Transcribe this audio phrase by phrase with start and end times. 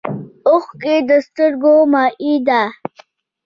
[0.47, 2.61] اوښکې د سترګو مایع ده